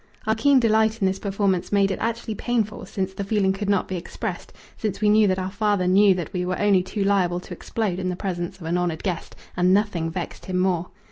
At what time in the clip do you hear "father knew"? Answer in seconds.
5.51-6.15